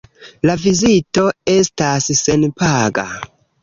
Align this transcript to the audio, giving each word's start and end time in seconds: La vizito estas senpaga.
La 0.49 0.55
vizito 0.63 1.27
estas 1.59 2.11
senpaga. 2.25 3.11